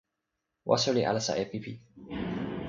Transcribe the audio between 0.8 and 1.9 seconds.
li alasa e pipi.